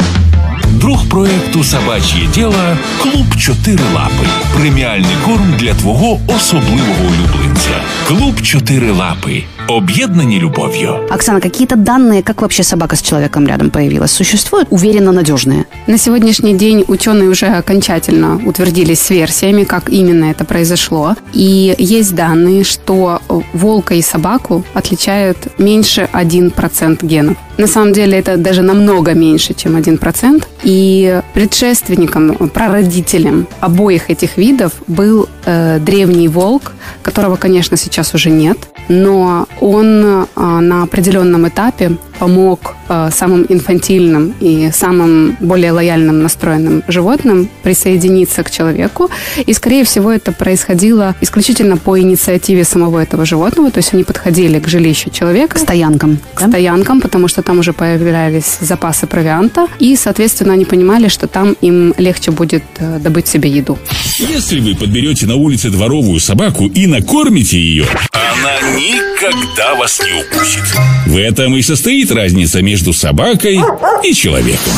Друг 0.79 1.09
проекту 1.09 1.63
Собач'є 1.63 2.27
діло 2.33 2.77
Клуб 3.01 3.35
Чотири 3.39 3.83
Лапи. 3.95 4.27
Преміальний 4.57 5.15
корм 5.25 5.53
для 5.59 5.73
твого 5.73 6.19
особливого 6.27 7.05
улюбленця. 7.05 7.81
Клуб 8.07 8.41
Чотири 8.41 8.91
Лапи. 8.91 9.43
Об'єднані 9.70 10.38
любов'ю. 10.38 10.94
Оксана, 11.10 11.40
какие-то 11.40 11.76
данные, 11.76 12.22
как 12.22 12.40
вообще 12.40 12.62
собака 12.64 12.96
с 12.96 13.02
человеком 13.02 13.46
рядом 13.46 13.70
появилась, 13.70 14.10
существуют? 14.10 14.66
Уверенно 14.70 15.12
надежные? 15.12 15.64
На 15.86 15.98
сегодняшний 15.98 16.54
день 16.54 16.84
ученые 16.88 17.28
уже 17.28 17.46
окончательно 17.46 18.40
утвердились 18.46 19.00
с 19.00 19.10
версиями, 19.10 19.64
как 19.64 19.90
именно 19.90 20.24
это 20.24 20.44
произошло. 20.44 21.14
И 21.34 21.74
есть 21.78 22.14
данные, 22.14 22.64
что 22.64 23.20
волка 23.52 23.94
и 23.94 24.02
собаку 24.02 24.64
отличают 24.74 25.36
меньше 25.58 26.08
1% 26.12 27.06
генов. 27.06 27.36
На 27.58 27.66
самом 27.66 27.92
деле 27.92 28.18
это 28.18 28.36
даже 28.36 28.62
намного 28.62 29.14
меньше, 29.14 29.54
чем 29.54 29.76
1%. 29.76 30.44
И 30.64 31.20
предшественником, 31.34 32.50
прародителем 32.54 33.46
обоих 33.60 34.10
этих 34.10 34.38
видов 34.38 34.72
был 34.86 35.28
э, 35.44 35.78
древний 35.78 36.28
волк, 36.28 36.72
которого, 37.02 37.36
конечно, 37.36 37.76
сейчас 37.76 38.14
уже 38.14 38.30
нет, 38.30 38.56
но 38.88 39.46
он 39.60 40.04
э, 40.04 40.26
на 40.36 40.82
определенном 40.82 41.48
этапе 41.48 41.96
помог 42.20 42.76
э, 42.88 43.08
самым 43.12 43.46
инфантильным 43.48 44.34
и 44.40 44.70
самым 44.72 45.36
более 45.40 45.72
лояльным 45.72 46.22
настроенным 46.22 46.82
животным 46.86 47.48
присоединиться 47.62 48.42
к 48.42 48.50
человеку. 48.50 49.10
И, 49.46 49.54
скорее 49.54 49.84
всего, 49.84 50.12
это 50.12 50.30
происходило 50.30 51.14
исключительно 51.22 51.78
по 51.78 51.98
инициативе 51.98 52.64
самого 52.64 52.98
этого 52.98 53.24
животного. 53.24 53.70
То 53.70 53.78
есть 53.78 53.94
они 53.94 54.04
подходили 54.04 54.60
к 54.60 54.68
жилищу 54.68 55.08
человека. 55.10 55.54
К 55.54 55.58
стоянкам. 55.58 56.18
К 56.34 56.40
да? 56.40 56.48
стоянкам, 56.48 57.00
потому 57.00 57.28
что 57.28 57.42
там 57.42 57.58
уже 57.58 57.72
появлялись 57.72 58.58
запасы 58.60 59.06
провианта. 59.06 59.66
И, 59.78 59.96
соответственно, 59.96 60.52
они 60.52 60.66
понимали, 60.66 61.08
что 61.08 61.26
там 61.26 61.56
им 61.62 61.94
легче 61.96 62.32
будет 62.32 62.64
э, 62.78 62.98
добыть 62.98 63.28
себе 63.28 63.48
еду. 63.48 63.78
Если 64.18 64.60
вы 64.60 64.74
подберете 64.74 65.26
на 65.26 65.36
улице 65.36 65.70
дворовую 65.70 66.20
собаку 66.20 66.66
и 66.66 66.86
накормите 66.86 67.58
ее, 67.58 67.86
она 68.12 68.60
никогда 68.76 69.74
вас 69.74 70.00
не 70.00 70.20
укусит. 70.20 70.64
В 71.06 71.16
этом 71.16 71.56
и 71.56 71.62
состоит 71.62 72.09
разница 72.10 72.62
между 72.62 72.92
собакой 72.92 73.60
и 74.02 74.14
человеком. 74.14 74.72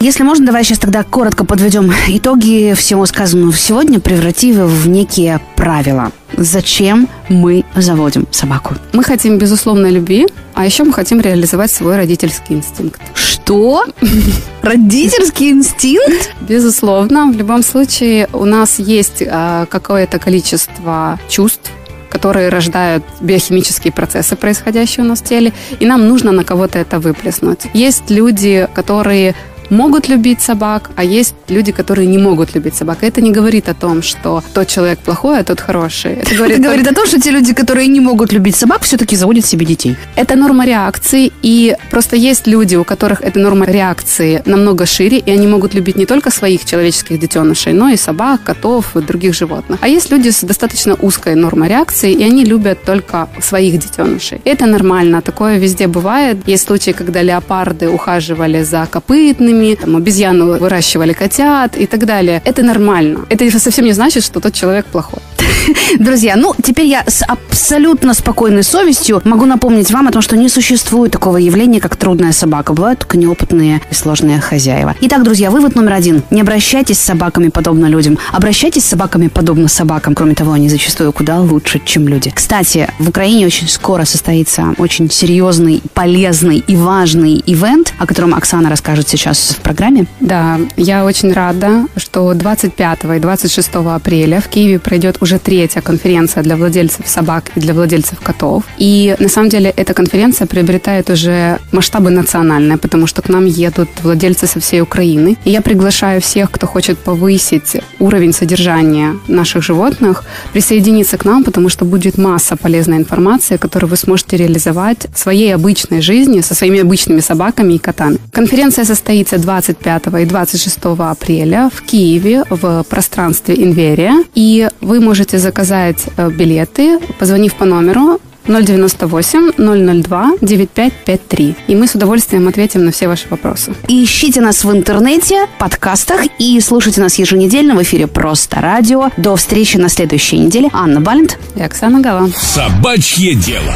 Если 0.00 0.22
можно, 0.22 0.46
давай 0.46 0.64
сейчас 0.64 0.78
тогда 0.78 1.02
коротко 1.02 1.44
подведем 1.44 1.92
итоги 2.08 2.74
всего 2.76 3.06
сказанного 3.06 3.52
сегодня, 3.54 3.98
превратив 3.98 4.56
в 4.56 4.88
некие 4.88 5.40
правила. 5.56 6.12
Зачем 6.36 7.08
мы 7.28 7.64
заводим 7.74 8.26
собаку? 8.30 8.74
Мы 8.92 9.02
хотим 9.04 9.38
безусловной 9.38 9.90
любви, 9.90 10.26
а 10.54 10.66
еще 10.66 10.84
мы 10.84 10.92
хотим 10.92 11.20
реализовать 11.20 11.70
свой 11.70 11.96
родительский 11.96 12.56
инстинкт. 12.56 13.00
Что? 13.14 13.84
Родительский 14.62 15.50
инстинкт? 15.50 16.32
Безусловно. 16.40 17.30
В 17.30 17.36
любом 17.36 17.62
случае 17.62 18.28
у 18.32 18.44
нас 18.44 18.78
есть 18.78 19.22
а, 19.26 19.66
какое-то 19.66 20.18
количество 20.18 21.18
чувств, 21.28 21.70
которые 22.16 22.48
рождают 22.48 23.04
биохимические 23.20 23.92
процессы, 23.92 24.36
происходящие 24.36 25.04
у 25.04 25.08
нас 25.08 25.20
в 25.20 25.24
теле, 25.24 25.52
и 25.80 25.84
нам 25.84 26.08
нужно 26.08 26.32
на 26.32 26.44
кого-то 26.44 26.78
это 26.78 26.98
выплеснуть. 26.98 27.66
Есть 27.74 28.08
люди, 28.08 28.66
которые 28.72 29.34
могут 29.70 30.08
любить 30.08 30.40
собак, 30.40 30.90
а 30.96 31.04
есть 31.04 31.34
люди, 31.48 31.72
которые 31.72 32.06
не 32.06 32.18
могут 32.18 32.54
любить 32.54 32.74
собак. 32.74 32.98
Это 33.02 33.20
не 33.20 33.30
говорит 33.30 33.68
о 33.68 33.74
том, 33.74 34.02
что 34.02 34.42
тот 34.54 34.68
человек 34.68 34.98
плохой, 34.98 35.40
а 35.40 35.44
тот 35.44 35.60
хороший. 35.60 36.12
Это 36.14 36.34
говорит, 36.34 36.58
это 36.58 36.64
говорит 36.64 36.86
о 36.88 36.94
том, 36.94 37.06
что 37.06 37.20
те 37.20 37.30
люди, 37.30 37.54
которые 37.54 37.88
не 37.88 38.00
могут 38.00 38.32
любить 38.32 38.56
собак, 38.56 38.82
все-таки 38.82 39.16
заводят 39.16 39.46
себе 39.46 39.66
детей. 39.66 39.96
Это 40.16 40.36
норма 40.36 40.66
реакции, 40.66 41.32
и 41.42 41.76
просто 41.90 42.16
есть 42.16 42.46
люди, 42.46 42.76
у 42.76 42.84
которых 42.84 43.22
эта 43.22 43.38
норма 43.38 43.66
реакции 43.66 44.42
намного 44.46 44.86
шире, 44.86 45.18
и 45.18 45.30
они 45.30 45.46
могут 45.46 45.74
любить 45.74 45.96
не 45.96 46.06
только 46.06 46.30
своих 46.30 46.64
человеческих 46.64 47.18
детенышей, 47.18 47.72
но 47.72 47.88
и 47.88 47.96
собак, 47.96 48.42
котов 48.44 48.96
и 48.96 49.00
других 49.00 49.34
животных. 49.34 49.78
А 49.82 49.88
есть 49.88 50.10
люди 50.10 50.30
с 50.30 50.42
достаточно 50.44 50.94
узкой 50.94 51.34
нормой 51.34 51.68
реакции, 51.68 52.12
и 52.12 52.22
они 52.22 52.44
любят 52.44 52.82
только 52.84 53.28
своих 53.40 53.78
детенышей. 53.78 54.40
Это 54.44 54.66
нормально, 54.66 55.22
такое 55.22 55.58
везде 55.58 55.86
бывает. 55.86 56.36
Есть 56.46 56.66
случаи, 56.66 56.92
когда 56.92 57.22
леопарды 57.22 57.88
ухаживали 57.88 58.62
за 58.62 58.86
копытными, 58.90 59.55
там, 59.76 59.96
обезьяну 59.96 60.58
выращивали 60.58 61.12
котят 61.12 61.76
и 61.76 61.86
так 61.86 62.04
далее. 62.04 62.42
Это 62.44 62.62
нормально. 62.62 63.26
Это 63.28 63.58
совсем 63.58 63.84
не 63.84 63.92
значит, 63.92 64.24
что 64.24 64.40
тот 64.40 64.54
человек 64.54 64.86
плохой. 64.86 65.20
Друзья, 65.98 66.36
ну, 66.36 66.54
теперь 66.62 66.86
я 66.86 67.04
с 67.06 67.22
абсолютно 67.22 68.14
спокойной 68.14 68.62
совестью 68.62 69.20
могу 69.24 69.44
напомнить 69.44 69.90
вам 69.90 70.08
о 70.08 70.12
том, 70.12 70.22
что 70.22 70.36
не 70.36 70.48
существует 70.48 71.12
такого 71.12 71.36
явления, 71.36 71.80
как 71.80 71.96
трудная 71.96 72.32
собака. 72.32 72.72
Бывают 72.72 73.00
только 73.00 73.18
неопытные 73.18 73.80
и 73.90 73.94
сложные 73.94 74.40
хозяева. 74.40 74.94
Итак, 75.00 75.22
друзья, 75.22 75.50
вывод 75.50 75.74
номер 75.74 75.94
один. 75.94 76.22
Не 76.30 76.40
обращайтесь 76.40 76.98
с 76.98 77.04
собаками 77.04 77.48
подобно 77.48 77.86
людям. 77.86 78.18
Обращайтесь 78.32 78.84
с 78.84 78.88
собаками 78.88 79.28
подобно 79.28 79.68
собакам. 79.68 80.14
Кроме 80.14 80.34
того, 80.34 80.52
они 80.52 80.68
зачастую 80.68 81.12
куда 81.12 81.40
лучше, 81.40 81.80
чем 81.84 82.08
люди. 82.08 82.30
Кстати, 82.34 82.88
в 82.98 83.08
Украине 83.08 83.46
очень 83.46 83.68
скоро 83.68 84.04
состоится 84.04 84.74
очень 84.78 85.10
серьезный, 85.10 85.82
полезный 85.94 86.58
и 86.58 86.76
важный 86.76 87.42
ивент, 87.46 87.92
о 87.98 88.06
котором 88.06 88.34
Оксана 88.34 88.70
расскажет 88.70 89.08
сейчас 89.08 89.56
в 89.58 89.60
программе. 89.60 90.06
Да, 90.20 90.60
я 90.76 91.04
очень 91.04 91.32
рада, 91.32 91.86
что 91.96 92.32
25 92.34 92.98
и 93.16 93.18
26 93.18 93.74
апреля 93.74 94.40
в 94.40 94.48
Киеве 94.48 94.78
пройдет 94.78 95.16
уже 95.20 95.25
третья 95.34 95.80
конференция 95.80 96.42
для 96.42 96.56
владельцев 96.56 97.06
собак 97.06 97.50
и 97.56 97.60
для 97.60 97.74
владельцев 97.74 98.20
котов. 98.20 98.64
И 98.78 99.14
на 99.18 99.28
самом 99.28 99.48
деле 99.48 99.72
эта 99.76 99.94
конференция 99.94 100.46
приобретает 100.46 101.10
уже 101.10 101.58
масштабы 101.72 102.10
национальные, 102.10 102.78
потому 102.78 103.06
что 103.06 103.22
к 103.22 103.28
нам 103.28 103.44
едут 103.44 103.88
владельцы 104.02 104.46
со 104.46 104.60
всей 104.60 104.80
Украины. 104.80 105.36
И 105.44 105.50
я 105.50 105.60
приглашаю 105.60 106.20
всех, 106.20 106.50
кто 106.50 106.66
хочет 106.66 106.98
повысить 106.98 107.76
уровень 107.98 108.32
содержания 108.32 109.16
наших 109.28 109.62
животных, 109.62 110.24
присоединиться 110.52 111.18
к 111.18 111.24
нам, 111.24 111.44
потому 111.44 111.68
что 111.68 111.84
будет 111.84 112.18
масса 112.18 112.56
полезной 112.56 112.98
информации, 112.98 113.56
которую 113.56 113.90
вы 113.90 113.96
сможете 113.96 114.36
реализовать 114.36 115.06
в 115.12 115.18
своей 115.18 115.54
обычной 115.54 116.00
жизни 116.00 116.40
со 116.40 116.54
своими 116.54 116.80
обычными 116.80 117.20
собаками 117.20 117.74
и 117.74 117.78
котами. 117.78 118.18
Конференция 118.32 118.84
состоится 118.84 119.38
25 119.38 120.06
и 120.22 120.24
26 120.24 120.78
апреля 120.98 121.70
в 121.74 121.82
Киеве 121.82 122.44
в 122.50 122.84
пространстве 122.88 123.54
Инверия. 123.54 124.24
И 124.34 124.68
вы 124.80 125.00
можете 125.00 125.15
заказать 125.37 126.05
э, 126.17 126.29
билеты, 126.29 126.99
позвонив 127.19 127.53
по 127.55 127.65
номеру 127.65 128.19
098 128.47 129.51
002 129.57 130.31
9553. 130.41 131.55
И 131.67 131.75
мы 131.75 131.87
с 131.87 131.95
удовольствием 131.95 132.47
ответим 132.47 132.85
на 132.85 132.91
все 132.91 133.07
ваши 133.07 133.27
вопросы. 133.29 133.73
ищите 133.87 134.41
нас 134.41 134.63
в 134.63 134.71
интернете, 134.71 135.47
подкастах 135.59 136.21
и 136.39 136.59
слушайте 136.59 137.01
нас 137.01 137.19
еженедельно 137.19 137.75
в 137.75 137.81
эфире 137.81 138.07
«Просто 138.07 138.61
радио». 138.61 139.09
До 139.17 139.35
встречи 139.35 139.77
на 139.77 139.89
следующей 139.89 140.39
неделе. 140.39 140.69
Анна 140.73 140.99
Балент 140.99 141.37
и 141.55 141.61
Оксана 141.61 142.01
Гала. 142.01 142.29
Собачье 142.37 143.35
дело. 143.35 143.73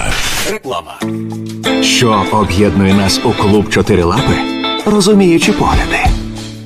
Реклама. 0.51 0.99
Що 1.81 2.25
об'єднує 2.31 2.93
нас 2.93 3.19
у 3.23 3.31
клуб 3.31 3.69
Чотирилапи? 3.69 4.33
Розуміючі 4.85 5.51
погляди, 5.51 5.99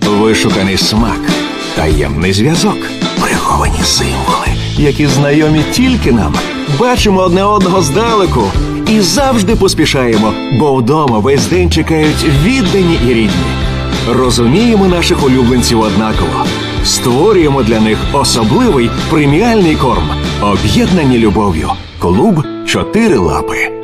вишуканий 0.06 0.78
смак, 0.78 1.20
таємний 1.76 2.34
зв'язок, 2.34 2.78
приховані 3.22 3.84
символи, 3.84 4.48
Які 4.79 5.07
знайомі 5.07 5.63
тільки 5.73 6.13
нам. 6.13 6.35
Бачимо 6.79 7.21
одне 7.21 7.45
одного 7.45 7.83
здалеку 7.83 8.45
і 8.91 9.01
завжди 9.01 9.57
поспішаємо, 9.57 10.33
бо 10.59 10.75
вдома 10.75 11.19
весь 11.19 11.47
день 11.47 11.71
чекають 11.71 12.25
віддані 12.45 12.99
і 13.09 13.15
рідні. 13.15 13.45
Розуміємо 14.13 14.87
наших 14.87 15.25
улюбленців 15.27 15.81
однаково. 15.81 16.45
Створюємо 16.85 17.63
для 17.63 17.81
них 17.81 17.99
особливий 18.13 18.91
преміальний 19.11 19.77
корм, 19.77 20.11
об'єднані 20.43 21.19
любов'ю. 21.19 21.71
Клуб 21.99 22.45
Чотири 22.67 23.19
лапи. 23.19 23.84